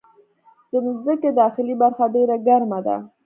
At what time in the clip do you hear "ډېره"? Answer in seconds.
2.15-2.35